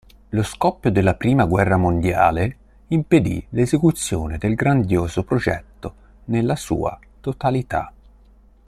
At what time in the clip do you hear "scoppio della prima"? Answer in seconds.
0.41-1.45